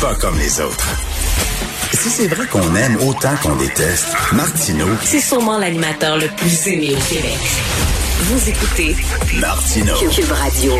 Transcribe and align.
Pas 0.00 0.16
comme 0.20 0.36
les 0.38 0.60
autres. 0.60 0.88
Si 1.92 2.10
c'est 2.10 2.26
vrai 2.26 2.48
qu'on 2.48 2.74
aime 2.74 2.96
autant 3.08 3.36
qu'on 3.40 3.54
déteste, 3.54 4.08
Martineau. 4.32 4.88
C'est 5.04 5.20
sûrement 5.20 5.56
l'animateur 5.56 6.16
le 6.16 6.26
plus 6.36 6.66
aimé 6.66 6.88
au 6.90 7.14
Québec. 7.14 7.38
Vous 8.22 8.48
écoutez 8.48 8.96
Martineau. 9.40 9.94
Cube 10.10 10.32
Radio. 10.32 10.72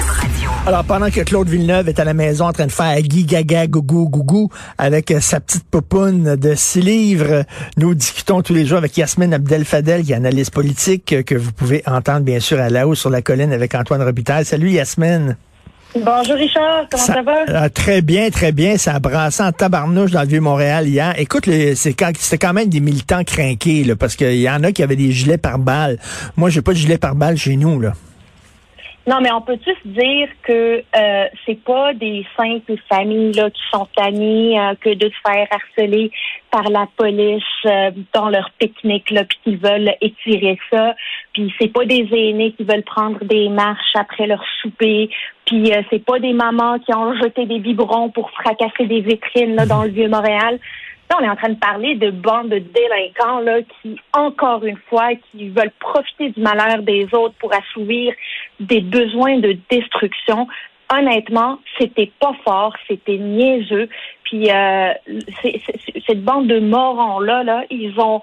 Alors, 0.66 0.82
pendant 0.82 1.10
que 1.10 1.20
Claude 1.20 1.48
Villeneuve 1.48 1.88
est 1.88 2.00
à 2.00 2.04
la 2.04 2.12
maison 2.12 2.46
en 2.46 2.52
train 2.52 2.66
de 2.66 2.72
faire 2.72 3.00
Guy 3.02 3.24
Gaga 3.24 3.68
Gougou 3.68 4.08
Gougou 4.08 4.50
avec 4.78 5.12
euh, 5.12 5.20
sa 5.20 5.38
petite 5.38 5.64
popoune 5.70 6.34
de 6.34 6.56
six 6.56 6.80
livres, 6.80 7.44
nous 7.76 7.94
discutons 7.94 8.42
tous 8.42 8.52
les 8.52 8.66
jours 8.66 8.78
avec 8.78 8.96
Yasmine 8.96 9.32
Abdel-Fadel, 9.32 10.02
qui 10.02 10.10
est 10.10 10.16
analyste 10.16 10.52
politique, 10.52 11.12
euh, 11.12 11.22
que 11.22 11.36
vous 11.36 11.52
pouvez 11.52 11.84
entendre 11.86 12.22
bien 12.22 12.40
sûr 12.40 12.60
à 12.60 12.68
la 12.68 12.88
haut 12.88 12.96
sur 12.96 13.10
la 13.10 13.22
colline 13.22 13.52
avec 13.52 13.76
Antoine 13.76 14.02
Robitaille. 14.02 14.44
Salut 14.44 14.72
Yasmine. 14.72 15.36
Bonjour 16.04 16.36
Richard, 16.36 16.86
comment 16.90 17.02
ça, 17.04 17.22
va? 17.22 17.44
euh, 17.48 17.68
très 17.70 18.02
bien, 18.02 18.28
très 18.30 18.52
bien. 18.52 18.76
Ça 18.76 18.94
a 18.94 18.98
brassé 18.98 19.42
en 19.42 19.52
tabarnouche 19.52 20.10
dans 20.10 20.22
le 20.22 20.28
Vieux-Montréal 20.28 20.86
hier. 20.88 21.14
Écoute, 21.18 21.46
le- 21.46 21.74
c'est 21.74 21.94
quand- 21.94 22.12
c'était 22.18 22.38
quand 22.46 22.52
même 22.52 22.68
des 22.68 22.80
militants 22.80 23.24
craqués, 23.24 23.82
là, 23.84 23.96
parce 23.96 24.14
qu'il 24.16 24.34
y 24.36 24.48
en 24.50 24.62
a 24.62 24.72
qui 24.72 24.82
avaient 24.82 24.96
des 24.96 25.10
gilets 25.12 25.38
par 25.38 25.58
balle. 25.58 25.98
Moi, 26.36 26.50
j'ai 26.50 26.60
pas 26.62 26.72
de 26.72 26.76
gilet 26.78 26.98
par 26.98 27.14
balle 27.14 27.36
chez 27.38 27.56
nous, 27.56 27.80
là. 27.80 27.92
Non, 29.08 29.20
mais 29.20 29.30
on 29.30 29.40
peut 29.40 29.56
tous 29.58 29.76
dire 29.84 30.28
que 30.42 30.82
euh, 30.96 31.24
c'est 31.44 31.62
pas 31.62 31.94
des 31.94 32.26
simples 32.36 32.74
familles 32.88 33.34
là, 33.34 33.50
qui 33.50 33.62
sont 33.72 33.86
tannées 33.96 34.58
euh, 34.58 34.74
que 34.80 34.94
de 34.94 35.08
se 35.08 35.30
faire 35.30 35.46
harceler 35.48 36.10
par 36.50 36.64
la 36.64 36.88
police 36.96 37.44
euh, 37.66 37.92
dans 38.12 38.28
leur 38.28 38.50
pique-nique 38.58 39.04
puis 39.06 39.38
qu'ils 39.44 39.58
veulent 39.58 39.94
étirer 40.00 40.58
ça. 40.72 40.96
Puis 41.32 41.54
c'est 41.60 41.72
pas 41.72 41.84
des 41.84 42.08
aînés 42.10 42.52
qui 42.56 42.64
veulent 42.64 42.82
prendre 42.82 43.24
des 43.24 43.48
marches 43.48 43.94
après 43.94 44.26
leur 44.26 44.42
souper. 44.60 45.08
Puis 45.44 45.72
euh, 45.72 45.82
c'est 45.88 46.04
pas 46.04 46.18
des 46.18 46.32
mamans 46.32 46.80
qui 46.80 46.92
ont 46.92 47.14
jeté 47.14 47.46
des 47.46 47.60
biberons 47.60 48.10
pour 48.10 48.28
fracasser 48.32 48.86
des 48.86 49.02
vitrines 49.02 49.54
là, 49.54 49.66
dans 49.66 49.84
le 49.84 49.90
vieux 49.90 50.08
Montréal. 50.08 50.58
Là, 51.08 51.16
on 51.20 51.24
est 51.24 51.28
en 51.28 51.36
train 51.36 51.50
de 51.50 51.58
parler 51.58 51.94
de 51.94 52.10
bandes 52.10 52.48
de 52.48 52.58
délinquants 52.58 53.38
là, 53.40 53.60
qui, 53.62 54.00
encore 54.12 54.64
une 54.64 54.78
fois, 54.88 55.10
qui 55.30 55.50
veulent 55.50 55.70
profiter 55.78 56.30
du 56.30 56.40
malheur 56.40 56.82
des 56.82 57.06
autres 57.14 57.34
pour 57.38 57.54
assouvir 57.54 58.12
des 58.60 58.80
besoins 58.80 59.38
de 59.38 59.56
destruction. 59.70 60.46
Honnêtement, 60.92 61.58
c'était 61.78 62.10
pas 62.20 62.34
fort, 62.44 62.74
c'était 62.86 63.18
niaiseux. 63.18 63.88
Puis 64.24 64.50
euh, 64.50 64.92
cette 66.06 66.22
bande 66.22 66.46
de 66.46 66.60
morons 66.60 67.20
là, 67.20 67.42
là, 67.42 67.64
ils 67.70 67.98
ont 67.98 68.20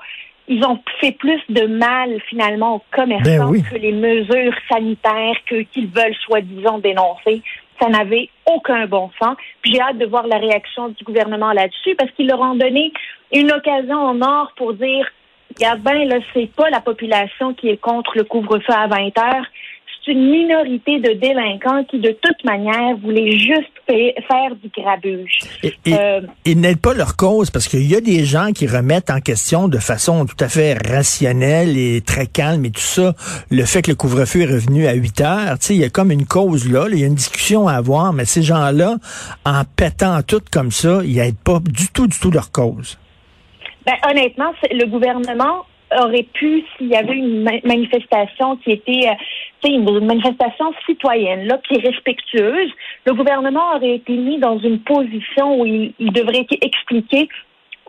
ils 0.47 0.63
ont 0.65 0.79
fait 0.99 1.13
plus 1.13 1.41
de 1.47 1.67
mal 1.67 2.19
finalement 2.27 2.75
aux 2.75 2.83
commerçants 2.91 3.23
Ben 3.23 3.47
oui. 3.49 3.63
que 3.63 3.77
les 3.77 3.93
mesures 3.93 4.53
sanitaires 4.69 5.37
que 5.45 5.61
qu'ils 5.61 5.87
veulent 5.87 6.15
soi-disant 6.25 6.79
dénoncer. 6.79 7.41
Ça 7.81 7.87
n'avait 7.87 8.29
aucun 8.45 8.85
bon 8.87 9.09
sens. 9.21 9.37
Puis 9.61 9.73
j'ai 9.73 9.81
hâte 9.81 9.97
de 9.97 10.05
voir 10.05 10.27
la 10.27 10.37
réaction 10.37 10.89
du 10.89 11.03
gouvernement 11.03 11.53
là-dessus 11.53 11.95
parce 11.95 12.11
qu'ils 12.11 12.27
leur 12.27 12.41
ont 12.41 12.55
donné 12.55 12.91
une 13.33 13.51
occasion 13.51 13.97
en 13.97 14.21
or 14.21 14.51
pour 14.57 14.73
dire 14.73 15.07
Regarde 15.55 15.81
bien, 15.81 16.05
là, 16.05 16.17
c'est 16.33 16.51
pas 16.55 16.69
la 16.69 16.81
population 16.81 17.53
qui 17.53 17.69
est 17.69 17.77
contre 17.77 18.17
le 18.17 18.23
couvre-feu 18.23 18.73
à 18.73 18.87
20 18.87 19.17
heures. 19.19 19.45
C'est 20.05 20.11
une 20.11 20.29
minorité 20.29 20.99
de 20.99 21.13
délinquants 21.13 21.85
qui, 21.85 21.97
de 21.99 22.09
toute 22.09 22.43
manière, 22.43 22.97
voulaient 22.97 23.37
juste 23.37 23.71
fa- 23.87 23.93
faire 24.27 24.53
du 24.61 24.69
grabuge. 24.77 25.31
Et, 25.63 25.73
et- 25.85 25.93
Euh, 25.93 26.21
ils 26.45 26.59
n'aident 26.59 26.81
pas 26.81 26.93
leur 26.93 27.15
cause 27.15 27.49
parce 27.51 27.69
qu'il 27.69 27.89
y 27.89 27.95
a 27.95 28.01
des 28.01 28.25
gens 28.25 28.51
qui 28.53 28.67
remettent 28.67 29.09
en 29.09 29.21
question 29.21 29.69
de 29.69 29.77
façon 29.77 30.25
tout 30.25 30.35
à 30.41 30.49
fait 30.49 30.73
rationnelle 30.73 31.77
et 31.77 32.01
très 32.01 32.27
calme 32.27 32.65
et 32.65 32.71
tout 32.71 32.81
ça 32.81 33.13
le 33.49 33.63
fait 33.63 33.81
que 33.81 33.91
le 33.91 33.95
couvre-feu 33.95 34.41
est 34.41 34.45
revenu 34.53 34.87
à 34.87 34.93
8 34.93 35.21
heures. 35.21 35.59
Tu 35.59 35.67
sais, 35.67 35.75
il 35.75 35.79
y 35.81 35.85
a 35.85 35.89
comme 35.89 36.11
une 36.11 36.25
cause 36.25 36.69
là, 36.69 36.87
il 36.91 36.99
y 36.99 37.03
a 37.03 37.07
une 37.07 37.15
discussion 37.15 37.67
à 37.69 37.73
avoir, 37.75 38.11
mais 38.11 38.25
ces 38.25 38.41
gens-là, 38.43 38.97
en 39.45 39.61
pétant 39.77 40.21
tout 40.21 40.41
comme 40.51 40.71
ça, 40.71 40.99
ils 41.05 41.15
n'aident 41.15 41.37
pas 41.37 41.59
du 41.63 41.87
tout, 41.93 42.07
du 42.07 42.19
tout 42.19 42.31
leur 42.31 42.51
cause. 42.51 42.97
Ben, 43.85 43.93
honnêtement, 44.09 44.51
c'est- 44.61 44.73
le 44.73 44.85
gouvernement 44.85 45.63
aurait 45.99 46.27
pu, 46.33 46.63
s'il 46.77 46.87
y 46.87 46.95
avait 46.95 47.13
une 47.15 47.43
ma- 47.43 47.61
manifestation 47.63 48.57
qui 48.57 48.71
était, 48.71 49.09
euh, 49.09 49.67
une 49.69 50.05
manifestation 50.05 50.73
citoyenne, 50.85 51.47
là, 51.47 51.59
qui 51.67 51.75
est 51.75 51.87
respectueuse, 51.87 52.71
le 53.05 53.13
gouvernement 53.13 53.75
aurait 53.75 53.95
été 53.95 54.13
mis 54.13 54.37
dans 54.39 54.59
une 54.59 54.79
position 54.79 55.59
où 55.59 55.65
il, 55.65 55.93
il 55.99 56.11
devrait 56.11 56.45
expliquer 56.61 57.29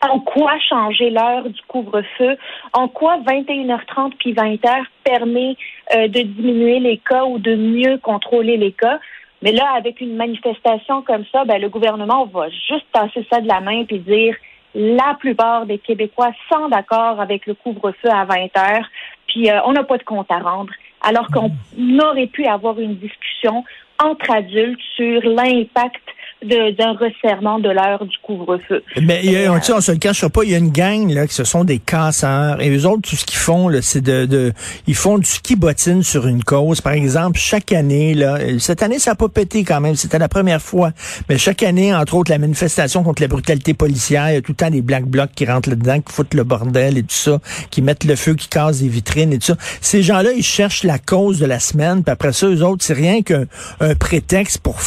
en 0.02 0.20
quoi 0.20 0.58
changer 0.68 1.10
l'heure 1.10 1.44
du 1.44 1.60
couvre-feu, 1.68 2.36
en 2.72 2.88
quoi 2.88 3.18
21h30 3.26 4.12
puis 4.18 4.34
20h 4.34 4.84
permet 5.02 5.56
euh, 5.94 6.08
de 6.08 6.20
diminuer 6.20 6.78
les 6.80 6.98
cas 6.98 7.24
ou 7.24 7.38
de 7.38 7.54
mieux 7.54 7.98
contrôler 7.98 8.56
les 8.56 8.72
cas. 8.72 8.98
Mais 9.42 9.52
là, 9.52 9.72
avec 9.76 10.00
une 10.00 10.16
manifestation 10.16 11.02
comme 11.02 11.24
ça, 11.32 11.44
ben, 11.44 11.60
le 11.60 11.68
gouvernement 11.68 12.26
va 12.26 12.48
juste 12.48 12.86
passer 12.92 13.26
ça 13.30 13.40
de 13.40 13.48
la 13.48 13.60
main 13.60 13.84
puis 13.84 13.98
dire 13.98 14.36
la 14.74 15.14
plupart 15.14 15.66
des 15.66 15.78
Québécois 15.78 16.32
sont 16.52 16.68
d'accord 16.68 17.20
avec 17.20 17.46
le 17.46 17.54
couvre-feu 17.54 18.10
à 18.10 18.24
20 18.24 18.56
heures, 18.56 18.86
puis 19.26 19.50
euh, 19.50 19.60
on 19.66 19.72
n'a 19.72 19.84
pas 19.84 19.98
de 19.98 20.02
compte 20.02 20.30
à 20.30 20.38
rendre. 20.38 20.72
Alors 21.00 21.28
qu'on 21.28 21.50
aurait 21.98 22.26
pu 22.26 22.46
avoir 22.46 22.78
une 22.78 22.96
discussion 22.96 23.64
entre 24.02 24.30
adultes 24.30 24.80
sur 24.96 25.20
l'impact 25.22 26.02
d'un 26.44 26.92
resserrement 26.92 27.58
de 27.58 27.70
l'heure 27.70 28.04
du 28.04 28.16
couvre-feu. 28.22 28.82
Mais 29.02 29.20
il 29.24 29.32
y 29.32 29.44
a- 29.44 29.52
on, 29.52 29.56
on 29.56 29.80
se 29.80 29.92
le 29.92 29.98
cachera 29.98 30.28
pas, 30.30 30.44
il 30.44 30.50
y 30.50 30.54
a 30.54 30.58
une 30.58 30.70
gang 30.70 31.10
là, 31.10 31.26
qui 31.26 31.34
ce 31.34 31.44
sont 31.44 31.64
des 31.64 31.78
casseurs. 31.78 32.60
Et 32.60 32.70
eux 32.70 32.86
autres, 32.86 33.08
tout 33.08 33.16
ce 33.16 33.24
qu'ils 33.24 33.38
font, 33.38 33.70
c'est 33.82 34.00
de, 34.02 34.26
de 34.26 34.52
ils 34.86 34.94
font 34.94 35.18
du 35.18 35.24
ski 35.26 35.56
bottine 35.56 36.02
sur 36.02 36.26
une 36.26 36.42
cause. 36.44 36.80
Par 36.80 36.92
exemple, 36.92 37.38
chaque 37.38 37.72
année, 37.72 38.14
là, 38.14 38.38
cette 38.58 38.82
année, 38.82 38.98
ça 38.98 39.12
n'a 39.12 39.14
pas 39.16 39.28
pété 39.28 39.64
quand 39.64 39.80
même, 39.80 39.94
c'était 39.96 40.18
la 40.18 40.28
première 40.28 40.60
fois. 40.62 40.92
Mais 41.28 41.38
chaque 41.38 41.62
année, 41.62 41.94
entre 41.94 42.14
autres, 42.14 42.30
la 42.30 42.38
manifestation 42.38 43.02
contre 43.02 43.22
la 43.22 43.28
brutalité 43.28 43.74
policière, 43.74 44.30
il 44.30 44.34
y 44.34 44.36
a 44.36 44.40
tout 44.42 44.52
le 44.52 44.56
temps 44.56 44.70
des 44.70 44.82
black 44.82 45.04
blocs 45.06 45.30
qui 45.34 45.46
rentrent 45.46 45.70
là-dedans, 45.70 46.00
qui 46.00 46.12
foutent 46.12 46.34
le 46.34 46.44
bordel 46.44 46.98
et 46.98 47.02
tout 47.02 47.14
ça, 47.14 47.38
qui 47.70 47.82
mettent 47.82 48.04
le 48.04 48.16
feu, 48.16 48.34
qui 48.34 48.48
cassent 48.48 48.80
des 48.80 48.88
vitrines 48.88 49.32
et 49.32 49.38
tout 49.38 49.46
ça. 49.46 49.56
Ces 49.80 50.02
gens-là, 50.02 50.30
ils 50.36 50.42
cherchent 50.42 50.84
la 50.84 50.98
cause 50.98 51.38
de 51.38 51.46
la 51.46 51.58
semaine, 51.58 52.02
puis 52.02 52.12
après 52.12 52.32
ça, 52.32 52.46
eux 52.46 52.62
autres, 52.62 52.84
c'est 52.84 52.94
rien 52.94 53.22
qu'un 53.22 53.44
un 53.80 53.94
prétexte 53.94 54.58
pour, 54.58 54.78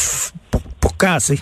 pour, 0.88 0.98
casser. 0.98 1.40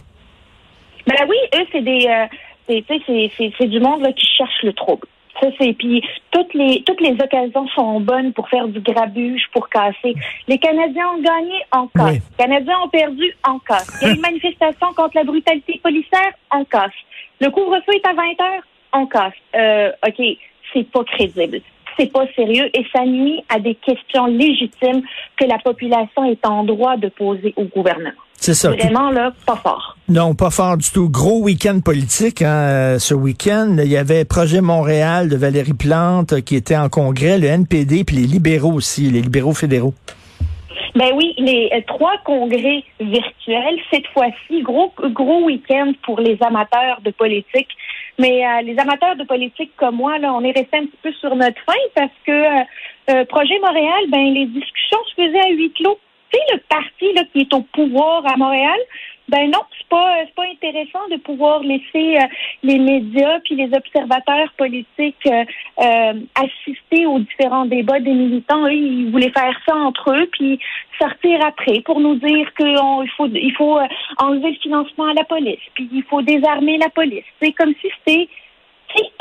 Ben 1.08 1.28
oui, 1.30 1.38
eux, 1.56 1.66
c'est 1.72 1.82
des, 1.82 2.08
euh, 2.08 2.26
c'est, 2.68 2.84
tu 2.88 2.96
sais, 2.96 3.04
c'est, 3.06 3.32
c'est, 3.38 3.54
c'est 3.58 3.68
du 3.68 3.80
monde 3.80 4.02
là, 4.02 4.12
qui 4.12 4.26
cherche 4.26 4.64
le 4.64 4.74
trouble. 4.74 5.08
Ça, 5.40 5.48
c'est 5.60 5.74
puis 5.74 6.02
toutes 6.32 6.54
les 6.54 6.82
toutes 6.86 7.02
les 7.02 7.12
occasions 7.12 7.68
sont 7.76 8.00
bonnes 8.00 8.32
pour 8.32 8.48
faire 8.48 8.68
du 8.70 8.80
grabuge, 8.80 9.44
pour 9.52 9.68
casser. 9.68 10.16
Les 10.48 10.58
Canadiens 10.58 11.10
ont 11.10 11.22
gagné 11.22 11.62
en 11.72 11.88
casse. 11.88 12.14
Oui. 12.14 12.22
Les 12.38 12.46
Canadiens 12.46 12.80
ont 12.86 12.88
perdu 12.88 13.36
en 13.44 13.60
casse. 13.60 14.00
Il 14.02 14.08
y 14.08 14.12
a 14.12 14.14
une 14.14 14.22
manifestation 14.32 14.94
contre 14.96 15.16
la 15.16 15.26
brutalité 15.26 15.80
policière, 15.84 16.32
en 16.52 16.64
casse. 16.64 16.94
Le 17.42 17.50
couvre-feu 17.50 17.94
est 17.96 18.08
à 18.08 18.14
20 18.14 18.22
heures, 18.24 18.64
en 18.94 19.06
casse. 19.08 19.34
Euh, 19.56 19.92
ok, 20.08 20.26
c'est 20.74 20.90
pas 20.90 21.04
crédible. 21.04 21.60
C'est 21.98 22.12
pas 22.12 22.26
sérieux 22.36 22.70
et 22.74 22.86
ça 22.94 23.06
nuit 23.06 23.44
à 23.50 23.60
des 23.60 23.76
questions 23.76 24.26
légitimes 24.26 25.02
que 25.40 25.46
la 25.46 25.58
population 25.60 26.26
est 26.26 26.46
en 26.46 26.64
droit 26.64 26.98
de 26.98 27.10
poser 27.10 27.54
au 27.58 27.66
gouvernement. 27.66 28.12
C'est 28.38 28.54
ça. 28.54 28.72
Vraiment 28.72 29.12
là, 29.12 29.32
pas 29.46 29.56
fort. 29.56 29.98
Non, 30.08 30.36
pas 30.36 30.52
fort 30.52 30.78
du 30.78 30.90
tout. 30.92 31.10
Gros 31.10 31.42
week-end 31.42 31.80
politique 31.80 32.42
hein, 32.42 32.68
euh, 32.68 33.00
ce 33.00 33.14
week-end. 33.14 33.78
Il 33.80 33.88
y 33.88 33.98
avait 33.98 34.26
Projet 34.26 34.62
Montréal 34.62 35.30
de 35.30 35.36
Valérie 35.36 35.74
Plante 35.74 36.34
euh, 36.34 36.42
qui 36.42 36.56
était 36.56 36.76
en 36.76 36.90
congrès, 36.90 37.40
le 37.40 37.48
NPD, 37.48 38.04
puis 38.04 38.18
les 38.18 38.28
libéraux 38.28 38.74
aussi, 38.74 39.10
les 39.10 39.22
libéraux 39.22 39.54
fédéraux. 39.54 39.94
Ben 40.96 41.12
oui, 41.14 41.36
les 41.38 41.70
euh, 41.74 41.82
trois 41.88 42.18
congrès 42.24 42.84
virtuels, 43.02 43.80
cette 43.92 44.08
fois-ci, 44.08 44.62
gros 44.62 44.94
gros 44.98 45.44
week-end 45.44 45.92
pour 46.04 46.22
les 46.22 46.38
amateurs 46.42 47.02
de 47.02 47.12
politique. 47.12 47.68
Mais 48.18 48.48
euh, 48.48 48.62
les 48.62 48.80
amateurs 48.80 49.18
de 49.18 49.26
politique 49.26 49.72
comme 49.76 49.98
moi, 49.98 50.18
là, 50.20 50.34
on 50.34 50.42
est 50.42 50.58
resté 50.58 50.78
un 50.78 50.86
petit 50.86 51.00
peu 51.04 51.12
sur 51.12 51.36
notre 51.36 51.62
faim 51.66 51.74
parce 51.96 52.14
que 52.26 52.32
euh, 52.32 52.64
euh, 53.10 53.26
Projet 53.26 53.60
Montréal, 53.60 54.06
ben 54.08 54.34
les 54.34 54.46
discussions 54.46 55.04
se 55.10 55.16
faisaient 55.16 55.48
à 55.48 55.50
huis 55.50 55.74
clos. 55.74 56.00
Tu 56.32 56.40
sais, 56.40 56.54
le 56.54 56.60
parti 56.70 57.14
là, 57.14 57.24
qui 57.34 57.42
est 57.42 57.54
au 57.54 57.62
pouvoir 57.62 58.26
à 58.26 58.38
Montréal, 58.38 58.80
ben 59.28 59.50
non, 59.50 59.59
c'est 59.78 59.88
pas 59.88 60.18
c'est 60.25 60.36
pas 60.36 60.44
intéressant 60.44 61.08
de 61.09 61.18
pouvoir 61.18 61.62
laisser 61.62 62.17
euh, 62.17 62.28
les 62.64 62.78
médias 62.78 63.40
puis 63.44 63.55
les 63.55 63.70
observateurs 63.76 64.52
politiques 64.58 65.28
euh, 65.28 65.44
euh, 65.82 66.14
assister 66.35 67.05
aux 67.05 67.20
différents 67.20 67.66
débats 67.66 68.00
des 68.00 68.14
militants. 68.14 68.66
Eux, 68.67 68.73
ils 68.73 69.11
voulaient 69.11 69.32
faire 69.32 69.58
ça 69.67 69.76
entre 69.76 70.11
eux 70.14 70.29
puis 70.32 70.59
sortir 71.00 71.44
après 71.44 71.82
pour 71.82 72.00
nous 72.00 72.16
dire 72.16 72.53
qu'il 72.53 73.09
faut 73.17 73.28
il 73.28 73.53
faut 73.58 73.79
euh, 73.79 73.88
enlever 74.17 74.52
le 74.52 74.58
financement 74.58 75.08
à 75.08 75.14
la 75.14 75.23
police 75.23 75.59
puis 75.73 75.90
il 75.91 76.03
faut 76.03 76.22
désarmer 76.22 76.78
la 76.78 76.90
police. 76.90 77.26
C'est 77.41 77.52
comme 77.53 77.73
si 77.82 77.88
c'était 78.05 78.29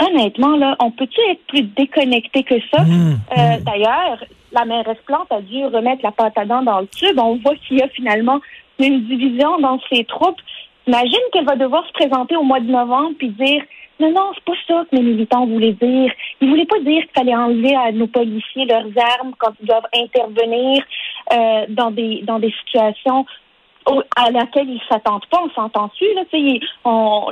honnêtement, 0.00 0.56
là, 0.56 0.76
on 0.80 0.90
peut-tu 0.90 1.20
être 1.30 1.44
plus 1.48 1.62
déconnecté 1.62 2.42
que 2.42 2.54
ça? 2.72 2.82
Mmh, 2.82 3.16
Euh, 3.36 3.56
D'ailleurs, 3.64 4.24
la 4.52 4.64
mairesse 4.64 4.98
Plante 5.06 5.30
a 5.30 5.40
dû 5.40 5.64
remettre 5.66 6.02
la 6.04 6.12
pâte 6.12 6.38
à 6.38 6.44
dents 6.44 6.62
dans 6.62 6.80
le 6.80 6.86
tube. 6.86 7.18
On 7.18 7.36
voit 7.36 7.56
qu'il 7.56 7.78
y 7.78 7.82
a 7.82 7.88
finalement 7.88 8.40
une 8.78 9.00
division 9.02 9.58
dans 9.58 9.80
ses 9.92 10.04
troupes. 10.04 10.40
Imagine 10.86 11.20
qu'elle 11.32 11.46
va 11.46 11.56
devoir 11.56 11.86
se 11.86 11.92
présenter 11.92 12.36
au 12.36 12.42
mois 12.42 12.60
de 12.60 12.70
novembre 12.70 13.14
puis 13.18 13.28
dire 13.28 13.62
non, 14.00 14.10
non, 14.10 14.32
c'est 14.34 14.44
pas 14.44 14.52
ça 14.66 14.84
que 14.90 14.96
mes 14.96 15.02
militants 15.02 15.46
voulaient 15.46 15.72
dire. 15.72 16.12
Ils 16.40 16.48
voulaient 16.48 16.66
pas 16.66 16.80
dire 16.80 17.02
qu'il 17.02 17.12
fallait 17.16 17.36
enlever 17.36 17.76
à 17.76 17.92
nos 17.92 18.08
policiers 18.08 18.64
leurs 18.66 18.88
armes 19.20 19.34
quand 19.38 19.52
ils 19.60 19.66
doivent 19.66 19.86
intervenir 19.94 20.82
euh, 21.32 21.66
dans 21.68 21.92
des 21.92 22.22
dans 22.22 22.40
des 22.40 22.52
situations 22.64 23.24
à 24.16 24.30
laquelle 24.30 24.68
ils 24.68 24.82
s'attendent 24.88 25.26
pas. 25.30 25.42
On 25.44 25.50
s'entend-tu 25.50 26.04
là 26.14 26.22
on, 26.84 27.26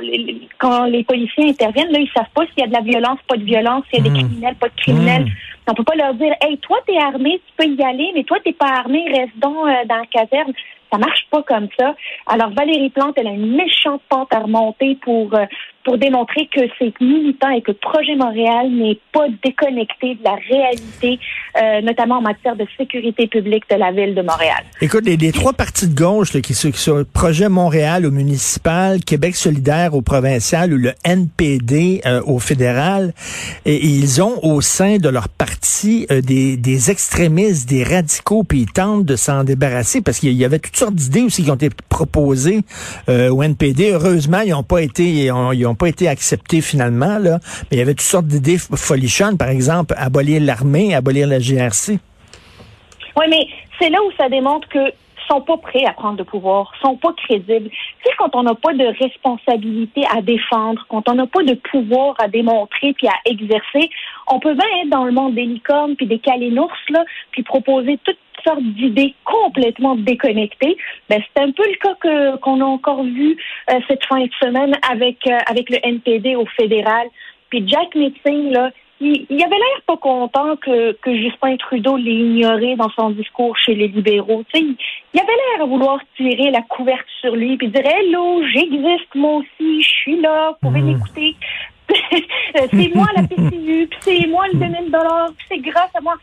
Quand 0.59 0.85
les 0.85 1.03
policiers 1.03 1.49
interviennent, 1.49 1.91
là, 1.91 1.99
ils 1.99 2.11
savent 2.15 2.29
pas 2.33 2.45
s'il 2.47 2.59
y 2.59 2.63
a 2.63 2.67
de 2.67 2.73
la 2.73 2.81
violence, 2.81 3.19
pas 3.27 3.37
de 3.37 3.43
violence, 3.43 3.83
s'il 3.89 4.03
y 4.03 4.07
a 4.07 4.09
des 4.09 4.09
mmh. 4.09 4.27
criminels, 4.27 4.55
pas 4.55 4.69
de 4.69 4.75
criminels. 4.75 5.25
Mmh. 5.25 5.31
On 5.67 5.73
peut 5.73 5.83
pas 5.83 5.95
leur 5.95 6.13
dire, 6.15 6.33
hey, 6.41 6.57
toi 6.57 6.77
t'es 6.85 6.97
armé, 6.97 7.41
tu 7.45 7.53
peux 7.57 7.73
y 7.73 7.83
aller, 7.83 8.11
mais 8.13 8.23
toi 8.23 8.37
t'es 8.43 8.53
pas 8.53 8.67
armé, 8.67 9.05
reste 9.07 9.37
donc 9.37 9.55
euh, 9.55 9.85
dans 9.87 9.97
la 9.97 10.05
caserne. 10.05 10.53
Ça 10.91 10.97
marche 10.99 11.25
pas 11.31 11.41
comme 11.41 11.69
ça. 11.79 11.95
Alors 12.27 12.51
Valérie 12.51 12.89
Plante, 12.89 13.15
elle 13.17 13.27
a 13.27 13.31
une 13.31 13.55
méchante 13.55 14.01
pente 14.09 14.33
à 14.33 14.39
remonter 14.39 14.95
pour 15.01 15.33
euh, 15.33 15.45
pour 15.83 15.97
démontrer 15.97 16.47
que 16.53 16.61
c'est 16.79 16.93
militant 17.01 17.49
et 17.49 17.61
que 17.61 17.71
Projet 17.71 18.15
Montréal 18.15 18.71
n'est 18.71 18.99
pas 19.11 19.27
déconnecté 19.43 20.15
de 20.15 20.23
la 20.23 20.35
réalité, 20.49 21.19
euh, 21.61 21.81
notamment 21.81 22.17
en 22.17 22.21
matière 22.21 22.55
de 22.55 22.65
sécurité 22.77 23.27
publique 23.27 23.63
de 23.69 23.75
la 23.75 23.91
ville 23.91 24.15
de 24.15 24.21
Montréal. 24.21 24.63
Écoute, 24.81 25.05
les, 25.05 25.31
trois 25.31 25.53
partis 25.53 25.87
de 25.87 25.95
gauche 25.95 26.31
qui, 26.41 26.53
sont, 26.53 26.71
qui 26.71 27.09
Projet 27.13 27.49
Montréal 27.49 28.05
au 28.05 28.11
municipal, 28.11 29.03
Québec 29.03 29.35
solidaire 29.35 29.93
au 29.93 30.01
provincial 30.01 30.73
ou 30.73 30.77
le 30.77 30.93
NPD 31.03 32.01
euh, 32.05 32.21
au 32.25 32.39
fédéral, 32.39 33.13
ils 33.65 34.21
ont 34.21 34.39
au 34.43 34.61
sein 34.61 34.97
de 34.97 35.09
leur 35.09 35.27
parti 35.27 36.07
euh, 36.11 36.21
des, 36.21 36.55
des 36.55 36.91
extrémistes, 36.91 37.67
des 37.67 37.83
radicaux, 37.83 38.43
puis 38.43 38.61
ils 38.61 38.71
tentent 38.71 39.05
de 39.05 39.15
s'en 39.15 39.43
débarrasser 39.43 40.01
parce 40.01 40.19
qu'il 40.19 40.33
y 40.33 40.45
avait 40.45 40.59
toutes 40.59 40.77
sortes 40.77 40.95
d'idées 40.95 41.23
aussi 41.23 41.43
qui 41.43 41.51
ont 41.51 41.55
été 41.55 41.69
proposées 41.89 42.61
au 43.07 43.43
NPD. 43.43 43.91
Heureusement, 43.91 44.41
ils 44.41 44.51
n'ont 44.51 44.63
pas 44.63 44.81
été, 44.81 45.03
ils 45.03 45.31
ont 45.31 45.72
pas 45.75 45.87
été 45.87 46.07
acceptés 46.07 46.61
finalement, 46.61 47.17
là. 47.17 47.39
Mais 47.63 47.77
il 47.77 47.79
y 47.79 47.81
avait 47.81 47.93
toutes 47.93 48.01
sortes 48.01 48.27
d'idées 48.27 48.57
folichonnes, 48.57 49.37
par 49.37 49.49
exemple, 49.49 49.93
abolir 49.97 50.41
l'armée, 50.41 50.95
abolir 50.95 51.27
la 51.27 51.39
GRC. 51.39 51.99
Oui, 53.15 53.25
mais 53.29 53.47
c'est 53.79 53.89
là 53.89 53.99
où 54.03 54.11
ça 54.17 54.29
démontre 54.29 54.67
que 54.69 54.91
sont 55.27 55.41
pas 55.41 55.57
prêts 55.57 55.85
à 55.85 55.93
prendre 55.93 56.17
le 56.17 56.23
pouvoir, 56.23 56.71
sont 56.81 56.97
pas 56.97 57.13
crédibles. 57.13 57.69
Tu 57.69 58.11
quand 58.17 58.35
on 58.35 58.43
n'a 58.43 58.55
pas 58.55 58.73
de 58.73 58.85
responsabilité 58.85 60.03
à 60.09 60.21
défendre, 60.21 60.85
quand 60.89 61.07
on 61.09 61.15
n'a 61.15 61.27
pas 61.27 61.43
de 61.43 61.55
pouvoir 61.55 62.15
à 62.19 62.27
démontrer 62.27 62.93
puis 62.93 63.07
à 63.07 63.15
exercer, 63.25 63.89
on 64.27 64.39
peut 64.39 64.53
bien 64.53 64.67
être 64.81 64.89
dans 64.89 65.05
le 65.05 65.11
monde 65.11 65.35
des 65.35 65.45
licornes 65.45 65.95
puis 65.95 66.05
des 66.05 66.19
calénours, 66.19 66.77
là, 66.89 67.03
puis 67.31 67.43
proposer 67.43 67.99
toutes 68.03 68.17
sortes 68.45 68.63
d'idées 68.63 69.13
complètement 69.25 69.95
déconnectées. 69.95 70.77
Ben, 71.09 71.21
c'est 71.21 71.43
un 71.43 71.51
peu 71.51 71.63
le 71.65 71.75
cas 71.75 71.95
que, 71.99 72.37
qu'on 72.37 72.61
a 72.61 72.65
encore 72.65 73.03
vu 73.03 73.37
euh, 73.71 73.79
cette 73.87 74.05
fin 74.05 74.21
de 74.21 74.31
semaine 74.41 74.75
avec, 74.89 75.17
euh, 75.27 75.37
avec 75.47 75.69
le 75.69 75.77
NPD 75.83 76.35
au 76.35 76.45
fédéral. 76.45 77.07
Puis 77.49 77.63
Jack 77.67 77.95
Metzing, 77.95 78.51
là, 78.51 78.71
il, 79.03 79.25
il, 79.29 79.43
avait 79.43 79.57
l'air 79.57 79.81
pas 79.85 79.97
content 79.97 80.55
que, 80.57 80.93
que 80.93 81.15
Justin 81.15 81.57
Trudeau 81.57 81.97
l'ait 81.97 82.11
ignoré 82.11 82.75
dans 82.75 82.89
son 82.89 83.09
discours 83.11 83.57
chez 83.57 83.75
les 83.75 83.87
libéraux. 83.87 84.43
Il, 84.53 84.75
avait 85.13 85.27
l'air 85.27 85.63
à 85.63 85.65
vouloir 85.65 85.99
tirer 86.15 86.51
la 86.51 86.61
couverte 86.61 87.05
sur 87.19 87.35
lui 87.35 87.57
puis 87.57 87.67
dire 87.67 87.85
Hello, 87.85 88.41
j'existe 88.53 89.13
moi 89.15 89.37
aussi, 89.37 89.81
je 89.81 89.89
suis 89.89 90.19
là, 90.19 90.51
vous 90.51 90.69
pouvez 90.69 90.81
hmm. 90.81 90.93
m'écouter. 90.93 91.35
c'est 92.55 92.95
moi 92.95 93.07
la 93.15 93.23
PCU, 93.23 93.87
puis 93.87 93.99
c'est 93.99 94.27
moi 94.27 94.45
le 94.53 94.59
2000 94.59 94.91
dollars, 94.91 95.31
puis 95.37 95.45
c'est 95.49 95.59
grâce 95.59 95.91
à 95.95 96.01
moi. 96.01 96.15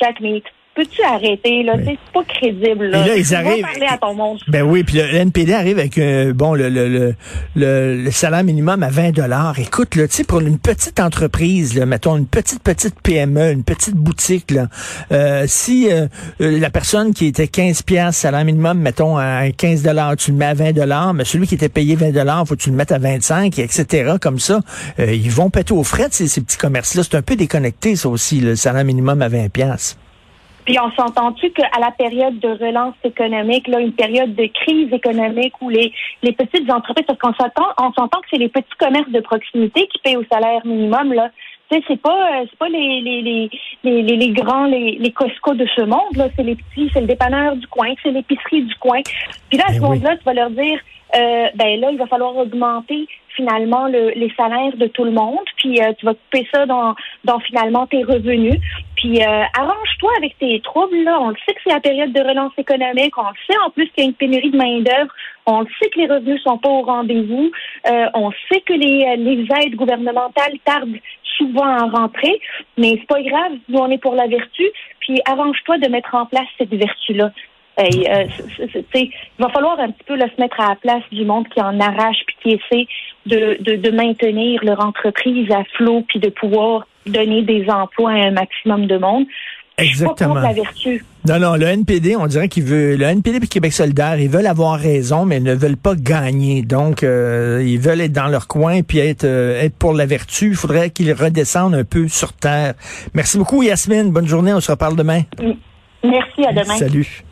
Jack 0.00 0.20
Meat, 0.20 0.44
peux-tu 0.74 1.02
arrêter, 1.02 1.62
là? 1.62 1.74
C'est 1.84 1.98
pas 2.12 2.24
crédible, 2.24 2.86
là. 2.86 3.06
là, 3.06 3.16
ils 3.16 3.34
arrivent. 3.34 3.62
Parler 3.62 3.86
à 3.88 3.98
ton 3.98 4.14
monde. 4.14 4.38
Ben 4.48 4.62
oui, 4.62 4.84
puis 4.84 4.96
le 4.96 5.14
NPD 5.14 5.52
arrive 5.52 5.78
avec, 5.78 5.98
euh, 5.98 6.32
bon, 6.32 6.54
le, 6.54 6.68
le, 6.68 7.14
le, 7.54 8.02
le, 8.04 8.10
salaire 8.10 8.44
minimum 8.44 8.82
à 8.82 8.88
20 8.88 9.10
dollars. 9.12 9.58
Écoute, 9.58 9.94
là, 9.96 10.08
tu 10.08 10.14
sais, 10.14 10.24
pour 10.24 10.40
une 10.40 10.58
petite 10.58 11.00
entreprise, 11.00 11.74
là, 11.74 11.86
mettons, 11.86 12.16
une 12.16 12.26
petite, 12.26 12.62
petite 12.62 13.00
PME, 13.02 13.52
une 13.52 13.64
petite 13.64 13.94
boutique, 13.94 14.50
là, 14.50 14.68
euh, 15.12 15.44
si 15.46 15.90
euh, 15.90 16.06
la 16.38 16.70
personne 16.70 17.12
qui 17.12 17.26
était 17.26 17.48
15 17.48 17.82
pièces 17.82 18.16
salaire 18.16 18.44
minimum, 18.44 18.78
mettons, 18.78 19.18
à 19.18 19.50
15 19.50 19.82
dollars, 19.82 20.16
tu 20.16 20.30
le 20.30 20.38
mets 20.38 20.46
à 20.46 20.54
20 20.54 20.72
dollars, 20.72 21.12
mais 21.14 21.24
celui 21.24 21.46
qui 21.46 21.54
était 21.54 21.68
payé 21.68 21.96
20 21.96 22.12
dollars, 22.12 22.46
faut 22.46 22.56
que 22.56 22.62
tu 22.62 22.70
le 22.70 22.76
mettes 22.76 22.92
à 22.92 22.98
25, 22.98 23.58
etc., 23.58 24.14
comme 24.20 24.38
ça, 24.38 24.60
ils 24.98 25.30
vont 25.30 25.50
péter 25.50 25.74
aux 25.74 25.84
frais, 25.84 26.08
ces, 26.10 26.28
ces 26.28 26.40
petits 26.40 26.58
commerces-là. 26.58 27.02
C'est 27.02 27.16
un 27.16 27.22
peu 27.22 27.36
déconnecté, 27.36 27.96
ça 27.96 28.08
aussi, 28.08 28.40
le 28.40 28.56
salaire 28.56 28.84
minimum 28.84 29.20
à 29.22 29.28
20 29.28 29.50
pièces. 29.50 29.96
Puis 30.64 30.78
on 30.78 30.90
s'entend-tu 30.92 31.50
qu'à 31.50 31.68
la 31.80 31.90
période 31.90 32.38
de 32.38 32.48
relance 32.48 32.94
économique, 33.04 33.66
là, 33.66 33.80
une 33.80 33.92
période 33.92 34.34
de 34.34 34.46
crise 34.46 34.92
économique 34.92 35.54
où 35.60 35.68
les, 35.68 35.92
les 36.22 36.32
petites 36.32 36.70
entreprises, 36.70 37.06
parce 37.06 37.18
qu'on 37.18 37.34
s'entend, 37.34 37.66
on 37.78 37.92
s'entend 37.92 38.20
que 38.20 38.28
c'est 38.30 38.38
les 38.38 38.48
petits 38.48 38.76
commerces 38.78 39.10
de 39.10 39.20
proximité 39.20 39.88
qui 39.88 39.98
payent 39.98 40.16
au 40.16 40.24
salaire 40.30 40.64
minimum, 40.64 41.12
là. 41.12 41.30
Tu 41.70 41.78
sais, 41.78 41.84
c'est 41.88 42.00
pas, 42.00 42.40
euh, 42.40 42.44
c'est 42.48 42.58
pas 42.58 42.68
les, 42.68 43.00
les, 43.00 43.22
les, 43.22 44.02
les, 44.02 44.16
les 44.16 44.28
grands, 44.30 44.66
les, 44.66 44.98
les 45.00 45.10
Costco 45.10 45.54
de 45.54 45.66
ce 45.74 45.82
monde, 45.82 46.16
là. 46.16 46.28
C'est 46.36 46.42
les 46.44 46.56
petits, 46.56 46.90
c'est 46.92 47.00
le 47.00 47.06
dépanneur 47.06 47.56
du 47.56 47.66
coin, 47.66 47.92
c'est 48.02 48.10
l'épicerie 48.10 48.62
du 48.62 48.74
coin. 48.76 49.00
Puis 49.48 49.58
là, 49.58 49.64
à 49.66 49.72
ce 49.72 49.80
ben 49.80 49.88
moment-là, 49.88 50.16
tu 50.16 50.24
vas 50.24 50.34
leur 50.34 50.50
dire, 50.50 50.78
euh, 51.16 51.46
ben 51.54 51.80
là, 51.80 51.90
il 51.90 51.98
va 51.98 52.06
falloir 52.06 52.36
augmenter 52.36 53.08
finalement 53.34 53.86
le, 53.86 54.10
les 54.10 54.32
salaires 54.36 54.76
de 54.76 54.86
tout 54.86 55.04
le 55.04 55.10
monde, 55.10 55.44
puis 55.56 55.80
euh, 55.80 55.92
tu 55.98 56.06
vas 56.06 56.14
couper 56.14 56.46
ça 56.52 56.66
dans, 56.66 56.94
dans 57.24 57.38
finalement 57.40 57.86
tes 57.86 58.02
revenus. 58.02 58.58
Puis 58.96 59.22
euh, 59.22 59.42
arrange-toi 59.58 60.10
avec 60.18 60.38
tes 60.38 60.60
troubles. 60.60 61.02
Là. 61.04 61.18
On 61.20 61.30
le 61.30 61.36
sait 61.46 61.54
que 61.54 61.60
c'est 61.64 61.72
la 61.72 61.80
période 61.80 62.12
de 62.12 62.20
relance 62.20 62.52
économique. 62.56 63.16
On 63.18 63.28
le 63.28 63.36
sait 63.46 63.58
en 63.66 63.70
plus 63.70 63.88
qu'il 63.90 64.04
y 64.04 64.06
a 64.06 64.10
une 64.10 64.14
pénurie 64.14 64.50
de 64.50 64.56
main-d'œuvre. 64.56 65.12
On 65.46 65.60
le 65.60 65.68
sait 65.80 65.90
que 65.90 65.98
les 65.98 66.06
revenus 66.06 66.42
sont 66.42 66.58
pas 66.58 66.68
au 66.68 66.82
rendez-vous. 66.82 67.50
Euh, 67.90 68.06
on 68.14 68.30
sait 68.50 68.60
que 68.60 68.72
les, 68.72 69.16
les 69.16 69.46
aides 69.58 69.74
gouvernementales 69.74 70.58
tardent 70.64 70.98
souvent 71.36 71.66
à 71.66 71.86
rentrer, 71.86 72.40
mais 72.76 72.90
c'est 73.00 73.06
pas 73.06 73.22
grave, 73.22 73.52
nous 73.68 73.78
on 73.78 73.90
est 73.90 73.98
pour 73.98 74.14
la 74.14 74.26
vertu, 74.26 74.64
puis 75.00 75.20
arrange-toi 75.26 75.78
de 75.78 75.88
mettre 75.88 76.14
en 76.14 76.26
place 76.26 76.46
cette 76.58 76.74
vertu-là. 76.74 77.30
Euh, 77.80 78.26
il 78.94 79.10
va 79.38 79.48
falloir 79.48 79.80
un 79.80 79.90
petit 79.90 80.04
peu 80.06 80.18
se 80.18 80.40
mettre 80.40 80.60
à 80.60 80.70
la 80.70 80.76
place 80.76 81.02
du 81.10 81.24
monde 81.24 81.48
qui 81.48 81.60
en 81.60 81.80
arrache 81.80 82.18
puis 82.26 82.36
qui 82.42 82.50
essaie 82.50 82.86
de, 83.26 83.62
de, 83.62 83.76
de 83.76 83.90
maintenir 83.90 84.62
leur 84.62 84.84
entreprise 84.84 85.50
à 85.50 85.64
flot 85.76 86.04
puis 86.08 86.20
de 86.20 86.28
pouvoir 86.28 86.86
donner 87.06 87.42
des 87.42 87.68
emplois 87.68 88.10
à 88.10 88.26
un 88.26 88.30
maximum 88.32 88.86
de 88.86 88.98
monde. 88.98 89.24
Exactement. 89.78 90.34
Pas 90.34 90.42
la 90.42 90.52
vertu. 90.52 91.04
Non, 91.26 91.38
non, 91.38 91.54
le 91.54 91.66
NPD, 91.66 92.14
on 92.16 92.26
dirait 92.26 92.48
qu'il 92.48 92.64
veut, 92.64 92.96
le 92.96 93.04
NPD 93.04 93.38
et 93.38 93.46
Québec 93.46 93.72
solidaire, 93.72 94.18
ils 94.18 94.28
veulent 94.28 94.46
avoir 94.46 94.78
raison, 94.78 95.24
mais 95.24 95.38
ils 95.38 95.42
ne 95.42 95.54
veulent 95.54 95.76
pas 95.76 95.94
gagner. 95.94 96.62
Donc, 96.62 97.02
euh, 97.02 97.64
ils 97.64 97.78
veulent 97.78 98.02
être 98.02 98.12
dans 98.12 98.28
leur 98.28 98.48
coin 98.48 98.82
puis 98.82 98.98
être, 98.98 99.24
euh, 99.24 99.62
être 99.62 99.76
pour 99.76 99.94
la 99.94 100.04
vertu. 100.04 100.48
Il 100.48 100.56
faudrait 100.56 100.90
qu'ils 100.90 101.12
redescendent 101.12 101.74
un 101.74 101.84
peu 101.84 102.08
sur 102.08 102.32
terre. 102.32 102.74
Merci 103.14 103.38
beaucoup, 103.38 103.62
Yasmine. 103.62 104.10
Bonne 104.10 104.28
journée. 104.28 104.52
On 104.52 104.60
se 104.60 104.70
reparle 104.70 104.96
demain. 104.96 105.22
Merci, 106.04 106.44
à 106.46 106.52
demain. 106.52 106.76
Salut. 106.76 107.22